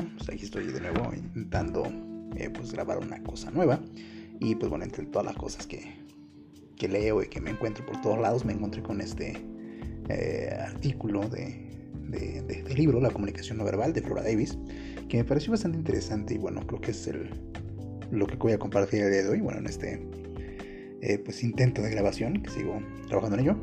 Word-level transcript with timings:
Pues 0.00 0.28
aquí 0.30 0.44
estoy 0.44 0.66
de 0.66 0.80
nuevo 0.80 1.12
intentando 1.14 1.84
eh, 2.36 2.50
pues 2.50 2.72
grabar 2.72 2.98
una 2.98 3.22
cosa 3.22 3.50
nueva. 3.50 3.80
Y 4.40 4.54
pues 4.54 4.70
bueno, 4.70 4.84
entre 4.84 5.04
todas 5.06 5.26
las 5.26 5.36
cosas 5.36 5.66
que, 5.66 6.00
leo 6.88 7.22
y 7.22 7.28
que 7.28 7.40
me 7.40 7.50
encuentro 7.50 7.86
por 7.86 8.00
todos 8.00 8.18
lados, 8.18 8.44
me 8.44 8.52
encontré 8.52 8.82
con 8.82 9.00
este 9.00 9.40
eh, 10.08 10.52
artículo 10.60 11.28
de, 11.28 11.70
libro, 12.74 13.00
La 13.00 13.10
comunicación 13.10 13.58
no 13.58 13.64
verbal, 13.64 13.92
de 13.92 14.02
Flora 14.02 14.22
Davis, 14.22 14.58
que 15.08 15.18
me 15.18 15.24
pareció 15.24 15.52
bastante 15.52 15.78
interesante 15.78 16.34
y 16.34 16.38
bueno, 16.38 16.66
creo 16.66 16.80
que 16.80 16.90
es 16.90 17.08
lo 18.10 18.26
que 18.26 18.34
voy 18.34 18.52
a 18.52 18.58
compartir 18.58 19.02
el 19.02 19.12
día 19.12 19.22
de 19.22 19.28
hoy, 19.28 19.40
bueno, 19.40 19.60
en 19.60 19.66
este 19.66 20.04
eh, 21.02 21.18
pues 21.18 21.44
intento 21.44 21.82
de 21.82 21.90
grabación, 21.90 22.42
que 22.42 22.50
sigo 22.50 22.82
trabajando 23.06 23.38
en 23.38 23.44
ello. 23.44 23.56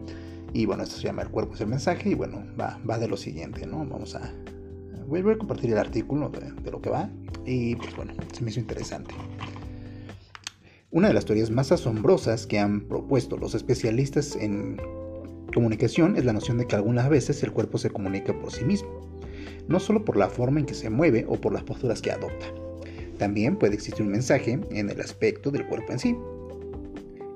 Y 0.53 0.65
bueno, 0.65 0.83
esto 0.83 0.95
se 0.95 1.03
llama 1.03 1.23
El 1.23 1.29
cuerpo 1.29 1.55
es 1.55 1.61
el 1.61 1.67
mensaje 1.67 2.09
y 2.09 2.13
bueno, 2.13 2.45
va, 2.59 2.79
va 2.89 2.97
de 2.97 3.07
lo 3.09 3.17
siguiente, 3.17 3.67
¿no? 3.67 3.85
Vamos 3.85 4.15
a... 4.15 4.33
Voy 5.09 5.21
a 5.21 5.37
compartir 5.39 5.71
el 5.71 5.79
artículo 5.79 6.29
de, 6.29 6.69
lo 6.69 6.79
que 6.81 6.91
va 6.91 7.09
y 7.43 7.75
pues 7.75 7.95
bueno, 7.95 8.13
se 8.31 8.43
me 8.43 8.51
hizo 8.51 8.59
interesante. 8.59 9.15
Una 10.91 11.07
de 11.07 11.15
las 11.15 11.25
teorías 11.25 11.49
más 11.49 11.71
asombrosas 11.71 12.45
que 12.45 12.59
han 12.59 12.81
propuesto 12.81 13.35
los 13.35 13.55
especialistas 13.55 14.35
en 14.35 14.79
comunicación 15.51 16.15
es 16.15 16.25
la 16.25 16.33
noción 16.33 16.59
de 16.59 16.67
que 16.67 16.75
algunas 16.75 17.09
veces 17.09 17.41
el 17.41 17.51
cuerpo 17.51 17.79
se 17.79 17.89
comunica 17.89 18.39
por 18.39 18.51
sí 18.51 18.63
mismo, 18.63 19.19
no 19.67 19.79
solo 19.79 20.05
por 20.05 20.15
la 20.15 20.29
forma 20.29 20.59
en 20.59 20.67
que 20.67 20.75
se 20.75 20.91
mueve 20.91 21.25
o 21.27 21.41
por 21.41 21.53
las 21.53 21.63
posturas 21.63 22.03
que 22.03 22.11
adopta. 22.11 22.45
También 23.17 23.57
puede 23.57 23.73
existir 23.73 24.05
un 24.05 24.11
mensaje 24.11 24.59
en 24.69 24.89
el 24.91 25.01
aspecto 25.01 25.49
del 25.49 25.65
cuerpo 25.65 25.91
en 25.91 25.99
sí 25.99 26.15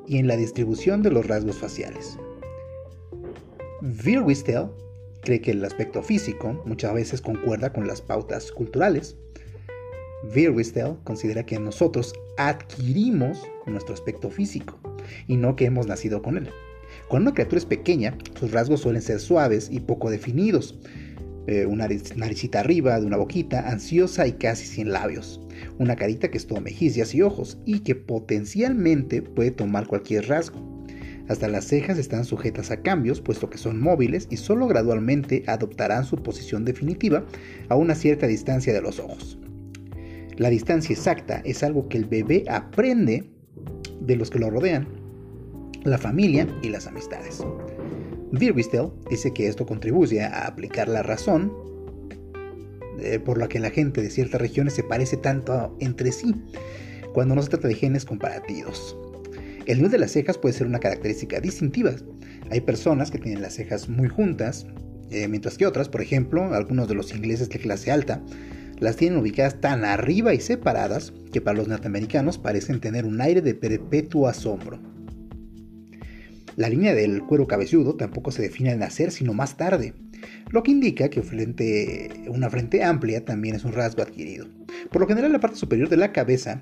y 0.07 0.19
en 0.19 0.27
la 0.27 0.37
distribución 0.37 1.01
de 1.01 1.09
los 1.09 1.25
rasgos 1.25 1.57
faciales. 1.57 2.19
Wistel 3.81 4.69
cree 5.23 5.41
que 5.41 5.51
el 5.51 5.63
aspecto 5.65 6.03
físico 6.03 6.61
muchas 6.65 6.93
veces 6.93 7.21
concuerda 7.21 7.73
con 7.73 7.87
las 7.87 8.01
pautas 8.01 8.51
culturales. 8.51 9.15
Wistel 10.23 10.95
considera 11.03 11.45
que 11.45 11.59
nosotros 11.59 12.13
adquirimos 12.37 13.41
nuestro 13.65 13.93
aspecto 13.93 14.29
físico 14.29 14.79
y 15.27 15.35
no 15.35 15.55
que 15.55 15.65
hemos 15.65 15.87
nacido 15.87 16.21
con 16.21 16.37
él. 16.37 16.49
Cuando 17.07 17.29
una 17.29 17.35
criatura 17.35 17.57
es 17.57 17.65
pequeña, 17.65 18.17
sus 18.39 18.51
rasgos 18.51 18.81
suelen 18.81 19.01
ser 19.01 19.19
suaves 19.19 19.69
y 19.71 19.79
poco 19.79 20.09
definidos. 20.09 20.79
Eh, 21.47 21.65
una 21.65 21.89
naricita 22.15 22.61
arriba, 22.61 22.99
de 22.99 23.05
una 23.05 23.17
boquita, 23.17 23.69
ansiosa 23.69 24.25
y 24.27 24.33
casi 24.33 24.65
sin 24.65 24.91
labios. 24.91 25.41
Una 25.77 25.95
carita 25.95 26.31
que 26.31 26.37
es 26.37 26.47
todo 26.47 26.61
mejillas 26.61 27.13
y 27.13 27.21
ojos 27.21 27.57
y 27.65 27.79
que 27.79 27.95
potencialmente 27.95 29.21
puede 29.21 29.51
tomar 29.51 29.87
cualquier 29.87 30.27
rasgo. 30.27 30.72
Hasta 31.29 31.47
las 31.47 31.65
cejas 31.65 31.97
están 31.97 32.25
sujetas 32.25 32.69
a 32.71 32.81
cambios, 32.81 33.21
puesto 33.21 33.49
que 33.49 33.57
son 33.57 33.79
móviles 33.79 34.27
y 34.29 34.37
solo 34.37 34.67
gradualmente 34.67 35.43
adoptarán 35.47 36.05
su 36.05 36.17
posición 36.17 36.65
definitiva 36.65 37.25
a 37.69 37.75
una 37.75 37.95
cierta 37.95 38.27
distancia 38.27 38.73
de 38.73 38.81
los 38.81 38.99
ojos. 38.99 39.37
La 40.37 40.49
distancia 40.49 40.93
exacta 40.93 41.41
es 41.45 41.63
algo 41.63 41.87
que 41.87 41.97
el 41.97 42.05
bebé 42.05 42.43
aprende 42.49 43.29
de 44.01 44.15
los 44.15 44.29
que 44.29 44.39
lo 44.39 44.49
rodean, 44.49 44.87
la 45.83 45.97
familia 45.97 46.47
y 46.61 46.69
las 46.69 46.87
amistades. 46.87 47.43
Birwistel 48.31 48.89
dice 49.09 49.31
que 49.31 49.47
esto 49.47 49.65
contribuye 49.65 50.21
a 50.23 50.47
aplicar 50.47 50.87
la 50.87 51.03
razón 51.03 51.53
eh, 52.99 53.19
por 53.19 53.37
la 53.37 53.47
que 53.47 53.59
la 53.59 53.69
gente 53.69 54.01
de 54.01 54.09
ciertas 54.09 54.41
regiones 54.41 54.73
se 54.73 54.83
parece 54.83 55.17
tanto 55.17 55.75
entre 55.79 56.11
sí, 56.11 56.35
cuando 57.13 57.35
no 57.35 57.41
se 57.41 57.49
trata 57.49 57.67
de 57.67 57.75
genes 57.75 58.05
comparativos. 58.05 58.97
El 59.65 59.77
nivel 59.77 59.91
de 59.91 59.99
las 59.99 60.11
cejas 60.11 60.37
puede 60.37 60.53
ser 60.53 60.67
una 60.67 60.79
característica 60.79 61.39
distintiva. 61.39 61.93
Hay 62.51 62.61
personas 62.61 63.11
que 63.11 63.17
tienen 63.17 63.41
las 63.41 63.53
cejas 63.53 63.87
muy 63.87 64.09
juntas, 64.09 64.65
eh, 65.09 65.27
mientras 65.27 65.57
que 65.57 65.65
otras, 65.65 65.89
por 65.89 66.01
ejemplo, 66.01 66.53
algunos 66.53 66.87
de 66.87 66.95
los 66.95 67.13
ingleses 67.13 67.49
de 67.49 67.59
clase 67.59 67.91
alta, 67.91 68.21
las 68.79 68.97
tienen 68.97 69.19
ubicadas 69.19 69.61
tan 69.61 69.85
arriba 69.85 70.33
y 70.33 70.39
separadas 70.39 71.13
que 71.31 71.39
para 71.39 71.57
los 71.57 71.67
norteamericanos 71.67 72.37
parecen 72.37 72.81
tener 72.81 73.05
un 73.05 73.21
aire 73.21 73.41
de 73.41 73.53
perpetuo 73.53 74.27
asombro. 74.27 74.79
La 76.55 76.69
línea 76.69 76.93
del 76.93 77.23
cuero 77.23 77.47
cabelludo 77.47 77.95
tampoco 77.95 78.31
se 78.31 78.41
define 78.41 78.71
al 78.71 78.79
nacer 78.79 79.11
sino 79.11 79.33
más 79.33 79.57
tarde, 79.57 79.93
lo 80.51 80.61
que 80.61 80.71
indica 80.71 81.09
que 81.09 81.21
una 82.27 82.49
frente 82.49 82.83
amplia 82.83 83.25
también 83.25 83.55
es 83.55 83.63
un 83.63 83.73
rasgo 83.73 84.03
adquirido. 84.03 84.47
Por 84.91 85.01
lo 85.01 85.07
general 85.07 85.31
la 85.31 85.39
parte 85.39 85.57
superior 85.57 85.89
de 85.89 85.97
la 85.97 86.11
cabeza 86.11 86.61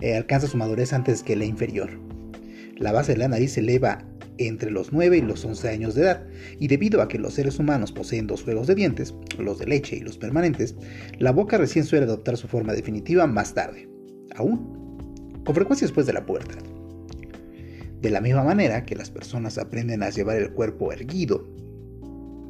eh, 0.00 0.14
alcanza 0.14 0.46
su 0.46 0.56
madurez 0.56 0.92
antes 0.92 1.22
que 1.22 1.36
la 1.36 1.44
inferior. 1.44 1.90
La 2.76 2.92
base 2.92 3.12
de 3.12 3.18
la 3.18 3.28
nariz 3.28 3.52
se 3.52 3.60
eleva 3.60 4.04
entre 4.38 4.70
los 4.70 4.92
9 4.92 5.16
y 5.16 5.22
los 5.22 5.44
11 5.44 5.68
años 5.68 5.94
de 5.94 6.02
edad, 6.02 6.26
y 6.58 6.68
debido 6.68 7.00
a 7.00 7.08
que 7.08 7.18
los 7.18 7.34
seres 7.34 7.58
humanos 7.58 7.92
poseen 7.92 8.26
dos 8.26 8.42
juegos 8.42 8.66
de 8.66 8.74
dientes, 8.74 9.14
los 9.38 9.58
de 9.58 9.66
leche 9.66 9.96
y 9.96 10.00
los 10.00 10.18
permanentes, 10.18 10.74
la 11.18 11.32
boca 11.32 11.56
recién 11.56 11.84
suele 11.84 12.04
adoptar 12.04 12.36
su 12.36 12.48
forma 12.48 12.74
definitiva 12.74 13.26
más 13.26 13.54
tarde, 13.54 13.88
aún, 14.34 15.42
con 15.44 15.54
frecuencia 15.54 15.86
después 15.86 16.06
de 16.06 16.12
la 16.12 16.26
pubertad. 16.26 16.62
De 18.02 18.10
la 18.10 18.20
misma 18.20 18.44
manera 18.44 18.84
que 18.84 18.94
las 18.94 19.10
personas 19.10 19.56
aprenden 19.56 20.02
a 20.02 20.10
llevar 20.10 20.36
el 20.36 20.52
cuerpo 20.52 20.92
erguido, 20.92 21.48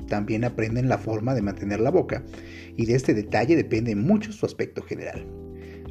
también 0.08 0.44
aprenden 0.44 0.88
la 0.88 0.98
forma 0.98 1.34
de 1.34 1.42
mantener 1.42 1.80
la 1.80 1.90
boca, 1.90 2.24
y 2.76 2.86
de 2.86 2.96
este 2.96 3.14
detalle 3.14 3.54
depende 3.54 3.94
mucho 3.94 4.32
su 4.32 4.44
aspecto 4.44 4.82
general. 4.82 5.24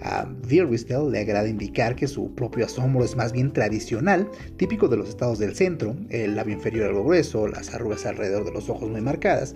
A 0.02 0.28
Wistel 0.50 1.12
le 1.12 1.20
agrada 1.20 1.48
indicar 1.48 1.96
que 1.96 2.08
su 2.08 2.34
propio 2.36 2.66
asombro 2.66 3.04
es 3.04 3.16
más 3.16 3.32
bien 3.32 3.52
tradicional, 3.52 4.30
típico 4.58 4.88
de 4.88 4.98
los 4.98 5.10
estados 5.10 5.40
del 5.40 5.56
centro, 5.56 5.96
el 6.10 6.36
labio 6.36 6.56
inferior 6.56 6.90
algo 6.90 7.04
grueso, 7.04 7.48
las 7.48 7.74
arrugas 7.74 8.06
alrededor 8.06 8.46
de 8.46 8.52
los 8.52 8.70
ojos 8.70 8.90
muy 8.90 9.02
marcadas 9.02 9.54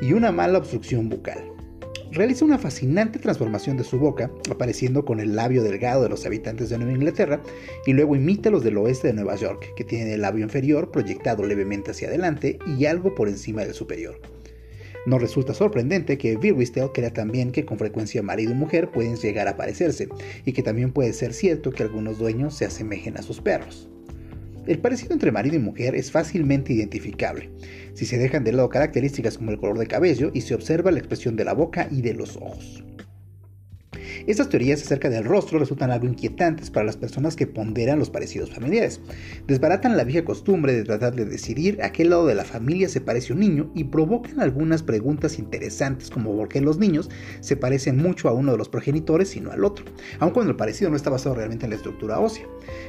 y 0.00 0.12
una 0.12 0.32
mala 0.32 0.58
obstrucción 0.58 1.08
bucal. 1.08 1.38
Realiza 2.12 2.44
una 2.44 2.58
fascinante 2.58 3.18
transformación 3.18 3.76
de 3.76 3.82
su 3.82 3.98
boca, 3.98 4.30
apareciendo 4.48 5.04
con 5.04 5.18
el 5.18 5.34
labio 5.34 5.64
delgado 5.64 6.04
de 6.04 6.08
los 6.08 6.24
habitantes 6.24 6.68
de 6.70 6.78
Nueva 6.78 6.92
Inglaterra, 6.92 7.42
y 7.86 7.92
luego 7.92 8.14
imita 8.14 8.50
los 8.50 8.62
del 8.62 8.76
oeste 8.76 9.08
de 9.08 9.14
Nueva 9.14 9.34
York, 9.34 9.72
que 9.76 9.82
tienen 9.82 10.12
el 10.12 10.20
labio 10.20 10.44
inferior 10.44 10.92
proyectado 10.92 11.44
levemente 11.44 11.90
hacia 11.90 12.06
adelante 12.06 12.58
y 12.78 12.84
algo 12.84 13.16
por 13.16 13.28
encima 13.28 13.64
del 13.64 13.74
superior. 13.74 14.33
No 15.06 15.18
resulta 15.18 15.52
sorprendente 15.52 16.16
que 16.16 16.36
Birwistel 16.36 16.92
crea 16.92 17.12
también 17.12 17.52
que 17.52 17.64
con 17.64 17.78
frecuencia 17.78 18.22
marido 18.22 18.52
y 18.52 18.54
mujer 18.54 18.90
pueden 18.90 19.16
llegar 19.16 19.48
a 19.48 19.56
parecerse, 19.56 20.08
y 20.44 20.52
que 20.52 20.62
también 20.62 20.92
puede 20.92 21.12
ser 21.12 21.34
cierto 21.34 21.70
que 21.70 21.82
algunos 21.82 22.18
dueños 22.18 22.54
se 22.54 22.64
asemejen 22.64 23.16
a 23.18 23.22
sus 23.22 23.40
perros. 23.40 23.90
El 24.66 24.78
parecido 24.78 25.12
entre 25.12 25.30
marido 25.30 25.56
y 25.56 25.58
mujer 25.58 25.94
es 25.94 26.10
fácilmente 26.10 26.72
identificable, 26.72 27.50
si 27.92 28.06
se 28.06 28.16
dejan 28.16 28.44
de 28.44 28.52
lado 28.52 28.70
características 28.70 29.36
como 29.36 29.50
el 29.50 29.58
color 29.58 29.78
de 29.78 29.86
cabello 29.86 30.30
y 30.32 30.40
se 30.40 30.54
observa 30.54 30.90
la 30.90 31.00
expresión 31.00 31.36
de 31.36 31.44
la 31.44 31.52
boca 31.52 31.86
y 31.90 32.00
de 32.00 32.14
los 32.14 32.36
ojos. 32.36 32.82
Estas 34.26 34.48
teorías 34.48 34.80
acerca 34.80 35.10
del 35.10 35.24
rostro 35.24 35.58
resultan 35.58 35.90
algo 35.90 36.06
inquietantes 36.06 36.70
para 36.70 36.86
las 36.86 36.96
personas 36.96 37.36
que 37.36 37.46
ponderan 37.46 37.98
los 37.98 38.08
parecidos 38.08 38.50
familiares. 38.50 39.00
Desbaratan 39.46 39.98
la 39.98 40.04
vieja 40.04 40.24
costumbre 40.24 40.72
de 40.72 40.84
tratar 40.84 41.14
de 41.14 41.26
decidir 41.26 41.82
a 41.82 41.92
qué 41.92 42.06
lado 42.06 42.26
de 42.26 42.34
la 42.34 42.44
familia 42.44 42.88
se 42.88 43.02
parece 43.02 43.34
un 43.34 43.40
niño 43.40 43.70
y 43.74 43.84
provocan 43.84 44.40
algunas 44.40 44.82
preguntas 44.82 45.38
interesantes 45.38 46.08
como 46.08 46.34
por 46.34 46.48
qué 46.48 46.62
los 46.62 46.78
niños 46.78 47.10
se 47.40 47.56
parecen 47.56 47.98
mucho 47.98 48.30
a 48.30 48.32
uno 48.32 48.52
de 48.52 48.58
los 48.58 48.70
progenitores 48.70 49.36
y 49.36 49.40
no 49.40 49.52
al 49.52 49.64
otro, 49.64 49.84
aun 50.20 50.30
cuando 50.30 50.52
el 50.52 50.56
parecido 50.56 50.90
no 50.90 50.96
está 50.96 51.10
basado 51.10 51.34
realmente 51.34 51.66
en 51.66 51.70
la 51.70 51.76
estructura 51.76 52.18
ósea. 52.18 52.46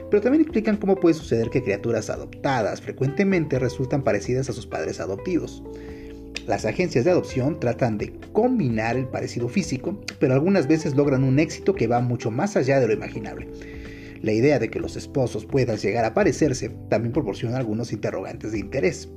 Pero 0.10 0.22
también 0.22 0.44
explican 0.44 0.78
cómo 0.78 0.96
puede 0.96 1.16
suceder 1.16 1.50
que 1.50 1.64
criaturas 1.64 2.10
adoptadas 2.10 2.80
frecuentemente 2.80 3.60
resultan 3.60 4.04
parecidas 4.04 4.50
a 4.50 4.54
sus 4.54 4.68
padres 4.68 5.02
adoptivos. 5.02 5.62
Las 6.48 6.64
agencias 6.66 7.06
de 7.06 7.12
adopción 7.12 7.60
tratan 7.60 7.98
de 7.98 8.14
combinar 8.32 8.98
el 8.98 9.08
parecido 9.08 9.50
físico, 9.50 10.00
pero 10.20 10.36
algunas 10.36 10.68
veces 10.68 10.96
logran 10.96 11.24
un 11.24 11.40
éxito 11.40 11.74
que 11.74 11.88
va 11.88 12.02
mucho 12.02 12.30
más 12.30 12.56
allá 12.56 12.80
de 12.80 12.88
lo 12.88 12.94
imaginable. 12.94 13.48
La 14.22 14.32
idea 14.32 14.60
de 14.60 14.70
que 14.70 14.80
los 14.80 14.96
esposos 14.96 15.46
puedan 15.46 15.78
llegar 15.78 16.06
a 16.06 16.14
parecerse 16.14 16.70
también 16.90 17.14
proporciona 17.14 17.58
algunos 17.58 17.92
interrogantes 17.92 18.52
de 18.52 18.60
interés. 18.60 19.10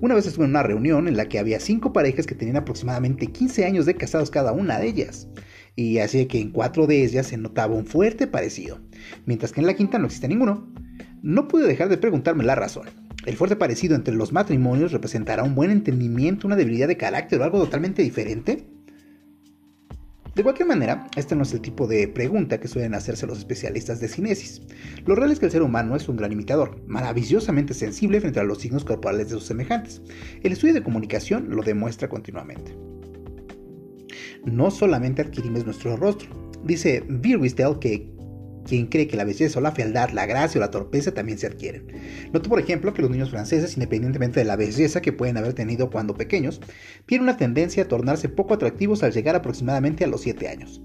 Una 0.00 0.14
vez 0.14 0.26
estuve 0.26 0.46
en 0.46 0.52
una 0.52 0.62
reunión 0.62 1.08
en 1.08 1.16
la 1.16 1.28
que 1.28 1.38
había 1.38 1.60
cinco 1.60 1.92
parejas 1.92 2.26
que 2.26 2.34
tenían 2.34 2.56
aproximadamente 2.56 3.26
15 3.26 3.66
años 3.66 3.84
de 3.84 3.94
casados 3.94 4.30
cada 4.30 4.52
una 4.52 4.78
de 4.78 4.88
ellas, 4.88 5.28
y 5.76 5.98
así 5.98 6.24
que 6.24 6.40
en 6.40 6.52
cuatro 6.52 6.86
de 6.86 7.04
ellas 7.04 7.26
se 7.26 7.36
notaba 7.36 7.74
un 7.74 7.84
fuerte 7.84 8.26
parecido, 8.26 8.80
mientras 9.26 9.52
que 9.52 9.60
en 9.60 9.66
la 9.66 9.74
quinta 9.74 9.98
no 9.98 10.06
existe 10.06 10.26
ninguno. 10.26 10.72
No 11.22 11.48
pude 11.48 11.68
dejar 11.68 11.88
de 11.88 11.98
preguntarme 11.98 12.44
la 12.44 12.54
razón. 12.54 12.88
El 13.24 13.36
fuerte 13.36 13.54
parecido 13.54 13.94
entre 13.94 14.14
los 14.14 14.32
matrimonios 14.32 14.90
representará 14.90 15.44
un 15.44 15.54
buen 15.54 15.70
entendimiento, 15.70 16.46
una 16.46 16.56
debilidad 16.56 16.88
de 16.88 16.96
carácter 16.96 17.40
o 17.40 17.44
algo 17.44 17.60
totalmente 17.60 18.02
diferente. 18.02 18.66
De 20.34 20.42
cualquier 20.42 20.66
manera, 20.66 21.06
este 21.14 21.36
no 21.36 21.42
es 21.42 21.52
el 21.52 21.60
tipo 21.60 21.86
de 21.86 22.08
pregunta 22.08 22.58
que 22.58 22.66
suelen 22.66 22.94
hacerse 22.94 23.26
los 23.26 23.38
especialistas 23.38 24.00
de 24.00 24.08
cinesis. 24.08 24.62
Lo 25.04 25.14
real 25.14 25.30
es 25.30 25.38
que 25.38 25.46
el 25.46 25.52
ser 25.52 25.62
humano 25.62 25.94
es 25.94 26.08
un 26.08 26.16
gran 26.16 26.32
imitador, 26.32 26.82
maravillosamente 26.86 27.74
sensible 27.74 28.20
frente 28.20 28.40
a 28.40 28.44
los 28.44 28.58
signos 28.58 28.84
corporales 28.84 29.28
de 29.28 29.34
sus 29.34 29.44
semejantes. 29.44 30.00
El 30.42 30.52
estudio 30.52 30.74
de 30.74 30.82
comunicación 30.82 31.50
lo 31.50 31.62
demuestra 31.62 32.08
continuamente. 32.08 32.74
No 34.44 34.70
solamente 34.70 35.22
adquirimos 35.22 35.64
nuestro 35.64 35.96
rostro. 35.96 36.28
Dice 36.64 37.04
Birwistel 37.08 37.78
que 37.78 38.10
quien 38.66 38.86
cree 38.86 39.08
que 39.08 39.16
la 39.16 39.24
belleza 39.24 39.58
o 39.58 39.62
la 39.62 39.72
fealdad, 39.72 40.10
la 40.10 40.26
gracia 40.26 40.58
o 40.58 40.62
la 40.62 40.70
torpeza 40.70 41.12
también 41.12 41.38
se 41.38 41.46
adquieren. 41.46 41.86
Noto, 42.32 42.48
por 42.48 42.60
ejemplo, 42.60 42.94
que 42.94 43.02
los 43.02 43.10
niños 43.10 43.30
franceses, 43.30 43.74
independientemente 43.76 44.40
de 44.40 44.44
la 44.44 44.56
belleza 44.56 45.02
que 45.02 45.12
pueden 45.12 45.36
haber 45.36 45.54
tenido 45.54 45.90
cuando 45.90 46.14
pequeños, 46.14 46.60
tienen 47.06 47.24
una 47.24 47.36
tendencia 47.36 47.84
a 47.84 47.88
tornarse 47.88 48.28
poco 48.28 48.54
atractivos 48.54 49.02
al 49.02 49.12
llegar 49.12 49.36
aproximadamente 49.36 50.04
a 50.04 50.08
los 50.08 50.22
7 50.22 50.48
años. 50.48 50.80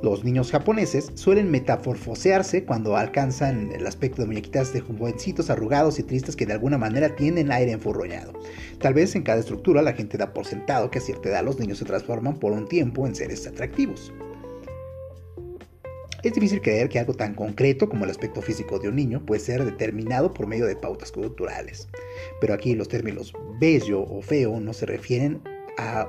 Los 0.00 0.22
niños 0.22 0.52
japoneses 0.52 1.10
suelen 1.14 1.50
metamorfosearse 1.50 2.64
cuando 2.64 2.96
alcanzan 2.96 3.72
el 3.72 3.84
aspecto 3.84 4.22
de 4.22 4.28
muñequitas 4.28 4.72
de 4.72 4.80
jovencitos 4.80 5.50
arrugados 5.50 5.98
y 5.98 6.04
tristes 6.04 6.36
que 6.36 6.46
de 6.46 6.52
alguna 6.52 6.78
manera 6.78 7.16
tienen 7.16 7.50
aire 7.50 7.72
enfurroñado. 7.72 8.32
Tal 8.78 8.94
vez 8.94 9.16
en 9.16 9.22
cada 9.22 9.40
estructura 9.40 9.82
la 9.82 9.94
gente 9.94 10.16
da 10.16 10.32
por 10.32 10.46
sentado 10.46 10.88
que 10.88 10.98
a 10.98 11.02
cierta 11.02 11.30
edad 11.30 11.44
los 11.44 11.58
niños 11.58 11.78
se 11.78 11.84
transforman 11.84 12.38
por 12.38 12.52
un 12.52 12.68
tiempo 12.68 13.08
en 13.08 13.16
seres 13.16 13.44
atractivos. 13.48 14.12
Es 16.24 16.32
difícil 16.32 16.60
creer 16.60 16.88
que 16.88 16.98
algo 16.98 17.14
tan 17.14 17.34
concreto 17.34 17.88
como 17.88 18.04
el 18.04 18.10
aspecto 18.10 18.42
físico 18.42 18.80
de 18.80 18.88
un 18.88 18.96
niño 18.96 19.24
puede 19.24 19.40
ser 19.40 19.64
determinado 19.64 20.34
por 20.34 20.48
medio 20.48 20.66
de 20.66 20.74
pautas 20.74 21.12
culturales. 21.12 21.86
Pero 22.40 22.54
aquí 22.54 22.74
los 22.74 22.88
términos 22.88 23.32
bello 23.60 24.02
o 24.02 24.20
feo 24.20 24.58
no 24.58 24.72
se 24.72 24.86
refieren 24.86 25.40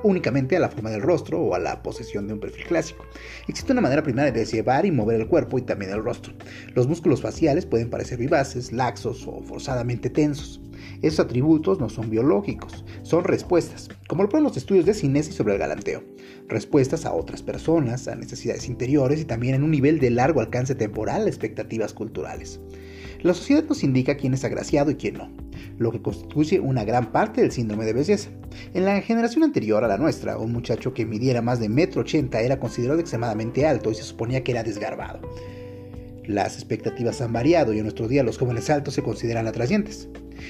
únicamente 0.02 0.56
a 0.56 0.60
la 0.60 0.68
forma 0.68 0.90
del 0.90 1.02
rostro 1.02 1.40
o 1.40 1.54
a 1.54 1.58
la 1.58 1.82
posesión 1.82 2.26
de 2.26 2.34
un 2.34 2.40
perfil 2.40 2.64
clásico. 2.64 3.04
Existe 3.48 3.72
una 3.72 3.80
manera 3.80 4.02
primaria 4.02 4.32
de 4.32 4.44
llevar 4.44 4.86
y 4.86 4.90
mover 4.90 5.20
el 5.20 5.28
cuerpo 5.28 5.58
y 5.58 5.62
también 5.62 5.92
el 5.92 6.02
rostro. 6.02 6.32
Los 6.74 6.86
músculos 6.86 7.20
faciales 7.20 7.66
pueden 7.66 7.90
parecer 7.90 8.18
vivaces, 8.18 8.72
laxos 8.72 9.26
o 9.26 9.42
forzadamente 9.42 10.10
tensos. 10.10 10.60
Esos 11.02 11.20
atributos 11.20 11.78
no 11.78 11.88
son 11.88 12.10
biológicos, 12.10 12.84
son 13.02 13.24
respuestas, 13.24 13.88
como 14.08 14.22
lo 14.22 14.28
ponen 14.28 14.44
los 14.44 14.56
estudios 14.56 14.86
de 14.86 14.94
cinesis 14.94 15.34
sobre 15.34 15.54
el 15.54 15.58
galanteo. 15.58 16.02
Respuestas 16.48 17.04
a 17.04 17.12
otras 17.12 17.42
personas, 17.42 18.08
a 18.08 18.16
necesidades 18.16 18.68
interiores 18.68 19.20
y 19.20 19.24
también 19.24 19.54
en 19.54 19.62
un 19.62 19.70
nivel 19.70 19.98
de 19.98 20.10
largo 20.10 20.40
alcance 20.40 20.74
temporal 20.74 21.26
a 21.26 21.28
expectativas 21.28 21.92
culturales. 21.92 22.60
La 23.22 23.34
sociedad 23.34 23.64
nos 23.68 23.84
indica 23.84 24.16
quién 24.16 24.32
es 24.32 24.44
agraciado 24.44 24.90
y 24.90 24.94
quién 24.94 25.18
no, 25.18 25.30
lo 25.78 25.92
que 25.92 26.00
constituye 26.00 26.58
una 26.58 26.84
gran 26.84 27.12
parte 27.12 27.42
del 27.42 27.52
síndrome 27.52 27.84
de 27.84 27.92
belleza. 27.92 28.30
En 28.72 28.84
la 28.84 29.00
generación 29.02 29.44
anterior 29.44 29.84
a 29.84 29.88
la 29.88 29.98
nuestra, 29.98 30.38
un 30.38 30.52
muchacho 30.52 30.94
que 30.94 31.04
midiera 31.04 31.42
más 31.42 31.60
de 31.60 31.68
metro 31.68 32.00
ochenta 32.00 32.40
era 32.40 32.58
considerado 32.58 32.98
extremadamente 32.98 33.66
alto 33.66 33.90
y 33.90 33.94
se 33.94 34.02
suponía 34.02 34.42
que 34.42 34.52
era 34.52 34.62
desgarbado. 34.62 35.20
Las 36.26 36.54
expectativas 36.54 37.20
han 37.20 37.32
variado 37.32 37.72
y 37.72 37.78
en 37.78 37.84
nuestro 37.84 38.08
día 38.08 38.22
los 38.22 38.38
jóvenes 38.38 38.70
altos 38.70 38.94
se 38.94 39.02
consideran 39.02 39.46
atrayentes. 39.46 40.08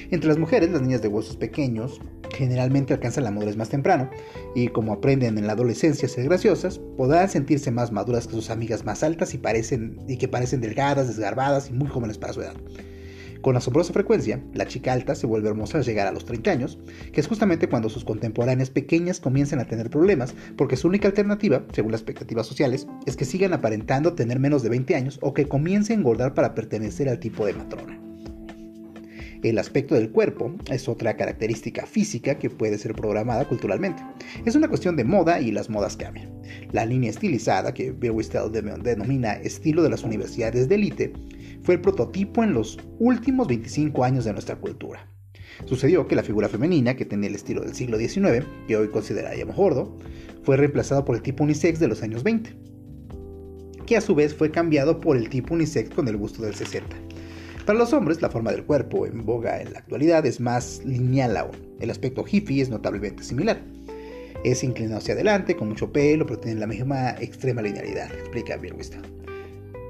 Entre 0.09 0.29
las 0.29 0.37
mujeres, 0.37 0.69
las 0.71 0.81
niñas 0.81 1.01
de 1.01 1.09
huesos 1.09 1.35
pequeños 1.35 1.99
generalmente 2.31 2.93
alcanzan 2.93 3.23
la 3.23 3.31
madurez 3.31 3.57
más 3.57 3.69
temprano 3.69 4.09
y 4.55 4.67
como 4.69 4.93
aprenden 4.93 5.37
en 5.37 5.47
la 5.47 5.53
adolescencia 5.53 6.07
a 6.07 6.09
ser 6.09 6.25
graciosas, 6.25 6.79
podrán 6.97 7.29
sentirse 7.29 7.71
más 7.71 7.91
maduras 7.91 8.27
que 8.27 8.33
sus 8.33 8.49
amigas 8.49 8.85
más 8.85 9.03
altas 9.03 9.33
y, 9.33 9.37
parecen, 9.37 9.99
y 10.07 10.17
que 10.17 10.27
parecen 10.27 10.61
delgadas, 10.61 11.07
desgarbadas 11.07 11.69
y 11.69 11.73
muy 11.73 11.87
jóvenes 11.87 12.17
para 12.17 12.33
su 12.33 12.41
edad. 12.41 12.55
Con 13.41 13.57
asombrosa 13.57 13.91
frecuencia, 13.91 14.39
la 14.53 14.67
chica 14.67 14.93
alta 14.93 15.15
se 15.15 15.25
vuelve 15.25 15.49
hermosa 15.49 15.79
al 15.79 15.83
llegar 15.83 16.05
a 16.05 16.11
los 16.11 16.25
30 16.25 16.51
años, 16.51 16.77
que 17.11 17.21
es 17.21 17.27
justamente 17.27 17.67
cuando 17.67 17.89
sus 17.89 18.05
contemporáneas 18.05 18.69
pequeñas 18.69 19.19
comienzan 19.19 19.59
a 19.59 19.65
tener 19.65 19.89
problemas, 19.89 20.35
porque 20.55 20.77
su 20.77 20.87
única 20.87 21.07
alternativa, 21.07 21.65
según 21.73 21.91
las 21.91 22.01
expectativas 22.01 22.45
sociales, 22.45 22.87
es 23.07 23.15
que 23.15 23.25
sigan 23.25 23.53
aparentando 23.53 24.13
tener 24.13 24.39
menos 24.39 24.61
de 24.61 24.69
20 24.69 24.95
años 24.95 25.17
o 25.23 25.33
que 25.33 25.47
comiencen 25.47 25.97
a 25.97 25.99
engordar 26.01 26.35
para 26.35 26.53
pertenecer 26.53 27.09
al 27.09 27.19
tipo 27.19 27.45
de 27.45 27.53
matrona. 27.53 28.10
El 29.43 29.57
aspecto 29.57 29.95
del 29.95 30.11
cuerpo 30.11 30.53
es 30.69 30.87
otra 30.87 31.17
característica 31.17 31.87
física 31.87 32.37
que 32.37 32.51
puede 32.51 32.77
ser 32.77 32.93
programada 32.93 33.47
culturalmente. 33.47 34.03
Es 34.45 34.55
una 34.55 34.67
cuestión 34.67 34.95
de 34.95 35.03
moda 35.03 35.39
y 35.41 35.51
las 35.51 35.67
modas 35.67 35.97
cambian. 35.97 36.31
La 36.73 36.85
línea 36.85 37.09
estilizada, 37.09 37.73
que 37.73 37.91
Bill 37.91 38.11
Wistel 38.11 38.51
denomina 38.51 39.33
estilo 39.33 39.81
de 39.81 39.89
las 39.89 40.03
universidades 40.03 40.69
de 40.69 40.75
élite, 40.75 41.13
fue 41.63 41.75
el 41.75 41.81
prototipo 41.81 42.43
en 42.43 42.53
los 42.53 42.77
últimos 42.99 43.47
25 43.47 44.03
años 44.03 44.25
de 44.25 44.33
nuestra 44.33 44.57
cultura. 44.57 45.07
Sucedió 45.65 46.07
que 46.07 46.15
la 46.15 46.23
figura 46.23 46.47
femenina, 46.47 46.95
que 46.95 47.05
tenía 47.05 47.29
el 47.29 47.35
estilo 47.35 47.61
del 47.61 47.73
siglo 47.73 47.97
XIX, 47.97 48.45
que 48.67 48.77
hoy 48.77 48.89
consideraríamos 48.89 49.55
gordo, 49.55 49.97
fue 50.43 50.55
reemplazada 50.55 51.03
por 51.03 51.15
el 51.15 51.23
tipo 51.23 51.43
unisex 51.43 51.79
de 51.79 51.87
los 51.87 52.03
años 52.03 52.21
20, 52.21 52.55
que 53.87 53.97
a 53.97 54.01
su 54.01 54.13
vez 54.13 54.35
fue 54.35 54.51
cambiado 54.51 54.99
por 54.99 55.17
el 55.17 55.29
tipo 55.29 55.55
unisex 55.55 55.89
con 55.89 56.07
el 56.07 56.17
gusto 56.17 56.43
del 56.43 56.53
60. 56.53 56.95
Para 57.65 57.77
los 57.77 57.93
hombres, 57.93 58.21
la 58.21 58.29
forma 58.29 58.51
del 58.51 58.63
cuerpo 58.63 59.05
en 59.05 59.23
boga 59.23 59.61
en 59.61 59.73
la 59.73 59.79
actualidad 59.79 60.25
es 60.25 60.39
más 60.39 60.81
lineal 60.83 61.37
aún. 61.37 61.55
El 61.79 61.91
aspecto 61.91 62.25
hippie 62.29 62.61
es 62.61 62.69
notablemente 62.69 63.23
similar. 63.23 63.61
Es 64.43 64.63
inclinado 64.63 64.97
hacia 64.97 65.13
adelante, 65.13 65.55
con 65.55 65.69
mucho 65.69 65.91
pelo, 65.91 66.25
pero 66.25 66.39
tiene 66.39 66.59
la 66.59 66.65
misma 66.65 67.11
extrema 67.19 67.61
linealidad, 67.61 68.11
explica 68.11 68.57
Birwistel. 68.57 69.01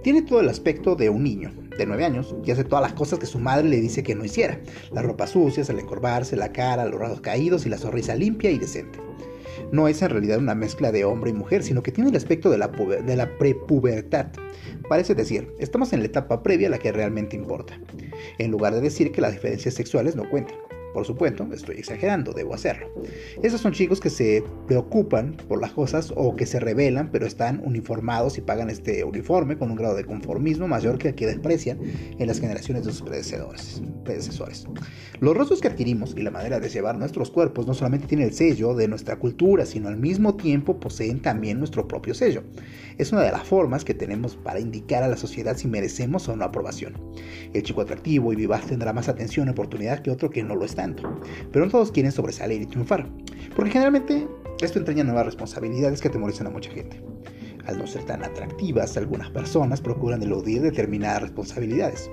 Tiene 0.04 0.22
todo 0.24 0.42
el 0.42 0.50
aspecto 0.50 0.96
de 0.96 1.10
un 1.10 1.24
niño 1.24 1.54
de 1.78 1.86
9 1.86 2.04
años 2.04 2.36
y 2.44 2.52
hace 2.52 2.66
todas 2.66 2.82
las 2.82 2.94
cosas 2.94 3.20
que 3.20 3.26
su 3.26 3.40
madre 3.40 3.70
le 3.70 3.80
dice 3.80 4.04
que 4.04 4.16
no 4.16 4.26
hiciera. 4.26 4.60
La 4.92 5.02
ropa 5.02 5.26
sucia, 5.26 5.64
el 5.70 5.80
encorvarse, 5.80 6.36
la 6.36 6.52
cara, 6.52 6.86
los 6.86 7.00
rasgos 7.00 7.22
caídos 7.22 7.66
y 7.66 7.70
la 7.70 7.78
sonrisa 7.78 8.16
limpia 8.16 8.52
y 8.52 8.58
decente. 8.58 9.00
No 9.72 9.88
es 9.88 10.02
en 10.02 10.10
realidad 10.10 10.40
una 10.40 10.56
mezcla 10.56 10.92
de 10.92 11.06
hombre 11.06 11.32
y 11.32 11.34
mujer, 11.34 11.64
sino 11.64 11.84
que 11.84 11.92
tiene 11.92 12.10
el 12.10 12.16
aspecto 12.16 12.50
de 12.50 12.58
la, 12.58 13.38
prepubertad. 13.38 14.28
Parece 14.90 15.16
decir, 15.16 15.52
estamos 15.60 15.94
en 15.94 16.00
la 16.00 16.06
etapa 16.06 16.44
previa 16.44 16.68
a 16.68 16.72
la 16.72 16.80
que 16.80 16.92
realmente 16.92 17.36
importa, 17.36 17.80
en 18.38 18.52
lugar 18.52 18.74
de 18.74 18.82
decir 18.82 19.12
que 19.12 19.22
las 19.22 19.34
diferencias 19.34 19.74
sexuales 19.74 20.16
no 20.16 20.30
cuentan. 20.30 20.58
Por 20.94 21.06
supuesto, 21.06 21.48
estoy 21.54 21.78
exagerando, 21.78 22.34
debo 22.34 22.54
hacerlo. 22.54 22.88
Esos 23.42 23.62
son 23.62 23.72
chicos 23.72 24.00
que 24.00 24.10
se 24.10 24.44
preocupan 24.68 25.38
por 25.48 25.62
las 25.62 25.72
cosas 25.72 26.14
o 26.16 26.36
que 26.36 26.46
se 26.46 26.60
rebelan, 26.60 27.10
pero 27.12 27.26
están 27.26 27.62
uniformados 27.64 28.38
y 28.38 28.42
pagan 28.42 28.70
este 28.70 29.04
uniforme 29.04 29.58
con 29.58 29.72
un 29.72 29.78
grado 29.78 29.96
de 29.96 30.06
conformismo 30.06 30.68
mayor 30.68 30.98
que 30.98 31.10
el 31.10 31.16
que 31.16 31.28
desprecian 31.28 31.80
en 32.18 32.28
las 32.28 32.40
generaciones 32.40 32.86
de 32.86 32.92
sus 32.92 33.02
predecesores. 33.02 33.82
predecesores. 34.04 34.68
Los 35.20 35.38
rostros 35.38 35.62
que 35.62 35.68
adquirimos 35.68 36.16
y 36.18 36.24
la 36.24 36.32
manera 36.32 36.60
de 36.60 36.70
llevar 36.70 36.98
nuestros 36.98 37.30
cuerpos 37.30 37.68
no 37.68 37.74
solamente 37.74 38.08
tienen 38.08 38.28
el 38.28 38.34
sello 38.34 38.74
de 38.74 38.88
nuestra 38.88 39.18
cultura, 39.18 39.66
sino 39.66 39.88
al 39.88 39.98
mismo 39.98 40.36
tiempo 40.36 40.80
poseen 40.80 41.22
también 41.22 41.60
nuestro 41.60 41.88
propio 41.88 42.14
sello. 42.14 42.44
Es 42.98 43.12
una 43.12 43.22
de 43.22 43.32
las 43.32 43.44
formas 43.44 43.86
que 43.86 43.94
tenemos 43.94 44.36
para 44.36 44.60
indicar 44.60 45.04
a 45.04 45.08
la 45.08 45.18
sociedad 45.18 45.56
si 45.56 45.68
merecemos 45.68 46.28
o 46.28 46.36
no 46.36 46.44
aprobación. 46.44 46.96
El 47.54 47.64
chico 47.64 47.82
atractivo 47.82 48.34
y 48.34 48.36
vivaz 48.36 48.66
tendrá 48.66 48.94
más 48.94 49.10
atención 49.10 49.48
y 49.48 49.52
oportunidad 49.52 50.02
que 50.02 50.12
otro 50.12 50.30
que 50.30 50.44
no 50.44 50.56
lo 50.56 50.66
está 50.66 50.81
pero 51.52 51.66
no 51.66 51.72
todos 51.72 51.92
quieren 51.92 52.12
sobresalir 52.12 52.62
y 52.62 52.66
triunfar, 52.66 53.08
porque 53.56 53.72
generalmente 53.72 54.28
esto 54.62 54.80
entraña 54.80 55.04
nuevas 55.04 55.26
responsabilidades 55.26 56.02
que 56.02 56.08
atemorizan 56.08 56.48
a 56.48 56.52
mucha 56.52 56.72
gente. 56.72 57.02
Al 57.66 57.78
no 57.78 57.88
ser 57.88 58.04
tan 58.04 58.24
atractivas, 58.24 58.98
algunas 58.98 59.30
personas 59.30 59.82
procuran 59.82 60.24
eludir 60.24 60.62
determinadas 60.62 61.22
responsabilidades. 61.22 62.10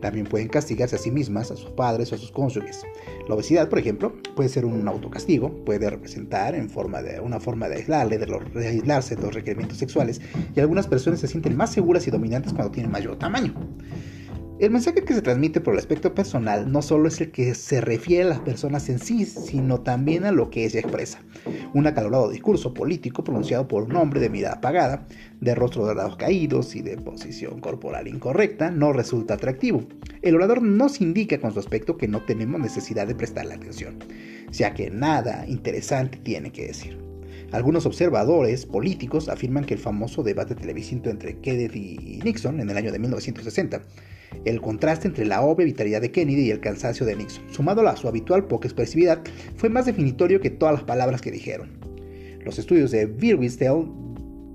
También 0.00 0.26
pueden 0.26 0.48
castigarse 0.48 0.96
a 0.96 0.98
sí 0.98 1.10
mismas, 1.10 1.50
a 1.50 1.56
sus 1.56 1.70
padres 1.70 2.12
o 2.12 2.14
a 2.14 2.18
sus 2.18 2.30
cónyuges. 2.30 2.84
La 3.28 3.34
obesidad, 3.34 3.68
por 3.68 3.78
ejemplo, 3.80 4.14
puede 4.36 4.48
ser 4.48 4.64
un 4.64 4.86
autocastigo, 4.86 5.64
puede 5.64 5.90
representar 5.90 6.54
en 6.54 6.70
forma 6.70 7.02
de 7.02 7.20
una 7.20 7.40
forma 7.40 7.68
de 7.68 7.76
aislarle, 7.76 8.18
de, 8.18 8.26
de 8.54 8.68
aislarse 8.68 9.16
de 9.16 9.22
los 9.22 9.34
requerimientos 9.34 9.78
sexuales, 9.78 10.20
y 10.54 10.60
algunas 10.60 10.86
personas 10.86 11.20
se 11.20 11.26
sienten 11.26 11.56
más 11.56 11.72
seguras 11.72 12.06
y 12.06 12.10
dominantes 12.10 12.52
cuando 12.52 12.70
tienen 12.70 12.92
mayor 12.92 13.18
tamaño. 13.18 13.54
El 14.58 14.72
mensaje 14.72 15.04
que 15.04 15.14
se 15.14 15.22
transmite 15.22 15.60
por 15.60 15.74
el 15.74 15.78
aspecto 15.78 16.16
personal 16.16 16.72
no 16.72 16.82
solo 16.82 17.06
es 17.06 17.20
el 17.20 17.30
que 17.30 17.54
se 17.54 17.80
refiere 17.80 18.24
a 18.24 18.28
las 18.28 18.40
personas 18.40 18.88
en 18.88 18.98
sí, 18.98 19.24
sino 19.24 19.82
también 19.82 20.24
a 20.24 20.32
lo 20.32 20.50
que 20.50 20.64
ella 20.64 20.80
expresa. 20.80 21.20
Un 21.74 21.86
acalorado 21.86 22.28
discurso 22.28 22.74
político 22.74 23.22
pronunciado 23.22 23.68
por 23.68 23.84
un 23.84 23.94
hombre 23.94 24.18
de 24.18 24.30
mirada 24.30 24.56
apagada, 24.56 25.06
de 25.40 25.54
rostro 25.54 25.86
de 25.86 25.94
lados 25.94 26.16
caídos 26.16 26.74
y 26.74 26.82
de 26.82 26.96
posición 26.96 27.60
corporal 27.60 28.08
incorrecta 28.08 28.72
no 28.72 28.92
resulta 28.92 29.34
atractivo. 29.34 29.84
El 30.22 30.34
orador 30.34 30.60
nos 30.60 31.00
indica 31.00 31.38
con 31.38 31.52
su 31.52 31.60
aspecto 31.60 31.96
que 31.96 32.08
no 32.08 32.24
tenemos 32.24 32.60
necesidad 32.60 33.06
de 33.06 33.14
prestarle 33.14 33.54
atención, 33.54 34.00
ya 34.50 34.74
que 34.74 34.90
nada 34.90 35.46
interesante 35.46 36.18
tiene 36.18 36.50
que 36.50 36.66
decir. 36.66 37.07
Algunos 37.52 37.86
observadores 37.86 38.66
políticos 38.66 39.28
afirman 39.28 39.64
que 39.64 39.74
el 39.74 39.80
famoso 39.80 40.22
debate 40.22 40.54
televisivo 40.54 41.08
entre 41.10 41.38
Kennedy 41.38 41.98
y 42.00 42.20
Nixon 42.22 42.60
en 42.60 42.68
el 42.68 42.76
año 42.76 42.92
de 42.92 42.98
1960 42.98 43.82
el 44.44 44.60
contraste 44.60 45.08
entre 45.08 45.24
la 45.24 45.42
obvia 45.42 45.66
vitalidad 45.66 46.00
de 46.00 46.10
Kennedy 46.10 46.42
y 46.42 46.50
el 46.50 46.60
cansancio 46.60 47.06
de 47.06 47.16
Nixon, 47.16 47.44
sumado 47.50 47.86
a 47.86 47.96
su 47.96 48.08
habitual 48.08 48.46
poca 48.46 48.68
expresividad, 48.68 49.20
fue 49.56 49.68
más 49.68 49.86
definitorio 49.86 50.40
que 50.40 50.50
todas 50.50 50.74
las 50.74 50.84
palabras 50.84 51.20
que 51.20 51.30
dijeron. 51.30 51.70
Los 52.44 52.58
estudios 52.58 52.90
de 52.90 53.06
Birwistel 53.06 53.86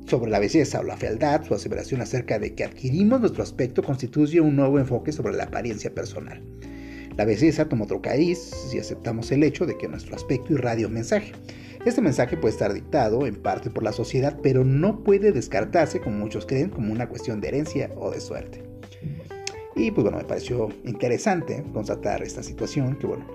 sobre 0.08 0.32
la 0.32 0.40
belleza 0.40 0.80
o 0.80 0.84
la 0.84 0.98
fealdad, 0.98 1.44
su 1.44 1.54
aseveración 1.54 2.02
acerca 2.02 2.38
de 2.38 2.54
que 2.54 2.66
adquirimos 2.66 3.22
nuestro 3.22 3.44
aspecto 3.44 3.84
constituye 3.84 4.42
un 4.42 4.56
nuevo 4.56 4.80
enfoque 4.80 5.12
sobre 5.12 5.36
la 5.36 5.46
apariencia 5.46 5.94
personal. 5.94 6.42
La 7.18 7.26
belleza 7.26 7.70
toma 7.70 7.86
otro 7.86 8.02
cariz 8.02 8.40
si 8.70 8.80
aceptamos 8.80 9.32
el 9.32 9.44
hecho 9.44 9.66
de 9.66 9.78
que 9.78 9.88
nuestro 9.88 10.16
aspecto 10.16 10.54
irradia 10.54 10.88
un 10.88 10.94
mensaje. 10.94 11.32
Este 11.86 12.02
mensaje 12.02 12.38
puede 12.38 12.54
estar 12.54 12.74
dictado 12.74 13.28
en 13.28 13.36
parte 13.36 13.70
por 13.70 13.84
la 13.84 13.92
sociedad, 13.92 14.40
pero 14.42 14.64
no 14.64 15.04
puede 15.04 15.34
descartarse, 15.34 16.00
como 16.00 16.18
muchos 16.18 16.46
creen, 16.46 16.70
como 16.70 16.94
una 16.94 17.10
cuestión 17.10 17.42
de 17.42 17.50
herencia 17.50 17.92
o 17.98 18.10
de 18.10 18.22
suerte. 18.22 18.64
Y 19.76 19.92
pues 19.92 20.04
bueno, 20.04 20.18
me 20.18 20.24
pareció 20.24 20.70
interesante 20.86 21.62
constatar 21.74 22.24
esta 22.24 22.42
situación, 22.42 22.98
que 22.98 23.08
bueno, 23.08 23.26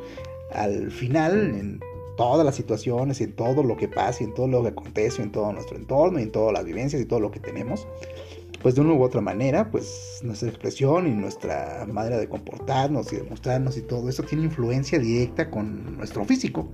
al 0.53 0.91
final, 0.91 1.35
en 1.35 1.81
todas 2.17 2.43
las 2.45 2.55
situaciones, 2.55 3.21
en 3.21 3.35
todo 3.35 3.63
lo 3.63 3.77
que 3.77 3.87
pasa, 3.87 4.25
en 4.25 4.33
todo 4.33 4.49
lo 4.49 4.63
que 4.63 4.69
acontece, 4.69 5.23
en 5.23 5.31
todo 5.31 5.53
nuestro 5.53 5.77
entorno, 5.77 6.19
en 6.19 6.33
todas 6.33 6.55
las 6.55 6.65
vivencias 6.65 7.03
y 7.03 7.05
todo 7.05 7.21
lo 7.21 7.31
que 7.31 7.41
tenemos, 7.41 7.87
pues 8.63 8.75
de 8.75 8.81
una 8.81 8.95
u 8.95 9.03
otra 9.03 9.21
manera, 9.21 9.71
pues 9.71 10.21
nuestra 10.23 10.49
expresión 10.49 11.07
y 11.07 11.11
nuestra 11.11 11.87
manera 11.87 12.17
de 12.17 12.29
comportarnos 12.31 13.13
y 13.13 13.17
de 13.17 13.25
mostrarnos 13.25 13.77
y 13.77 13.83
todo 13.83 14.09
eso 14.09 14.23
tiene 14.23 14.45
influencia 14.45 14.99
directa 14.99 15.51
con 15.51 15.99
nuestro 15.99 16.25
físico. 16.25 16.71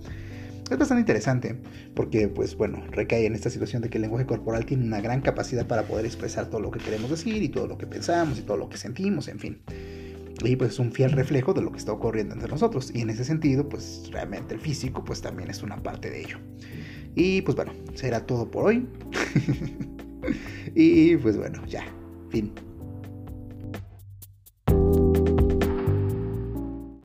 Es 0.70 0.78
bastante 0.78 1.00
interesante 1.00 1.56
porque, 1.94 2.28
pues 2.28 2.56
bueno, 2.56 2.82
recae 2.90 3.26
en 3.26 3.34
esta 3.34 3.50
situación 3.50 3.82
de 3.82 3.90
que 3.90 3.98
el 3.98 4.02
lenguaje 4.02 4.26
corporal 4.26 4.64
tiene 4.64 4.84
una 4.84 5.00
gran 5.00 5.20
capacidad 5.20 5.66
para 5.66 5.82
poder 5.82 6.06
expresar 6.06 6.48
todo 6.48 6.60
lo 6.60 6.70
que 6.70 6.80
queremos 6.80 7.10
decir 7.10 7.42
y 7.42 7.48
todo 7.48 7.66
lo 7.66 7.76
que 7.76 7.86
pensamos 7.86 8.38
y 8.38 8.42
todo 8.42 8.56
lo 8.56 8.68
que 8.68 8.78
sentimos, 8.78 9.28
en 9.28 9.38
fin. 9.38 9.60
Y 10.42 10.56
pues 10.56 10.72
es 10.72 10.78
un 10.78 10.90
fiel 10.90 11.12
reflejo 11.12 11.52
de 11.52 11.62
lo 11.62 11.70
que 11.70 11.78
está 11.78 11.92
ocurriendo 11.92 12.34
entre 12.34 12.48
nosotros. 12.48 12.90
Y 12.94 13.02
en 13.02 13.10
ese 13.10 13.24
sentido, 13.24 13.68
pues 13.68 14.08
realmente 14.10 14.54
el 14.54 14.60
físico, 14.60 15.04
pues 15.04 15.20
también 15.20 15.50
es 15.50 15.62
una 15.62 15.82
parte 15.82 16.10
de 16.10 16.22
ello. 16.22 16.38
Y 17.14 17.42
pues 17.42 17.56
bueno, 17.56 17.72
será 17.94 18.26
todo 18.26 18.50
por 18.50 18.66
hoy. 18.66 18.88
y 20.74 21.16
pues 21.18 21.36
bueno, 21.36 21.64
ya, 21.66 21.84
fin. 22.30 22.52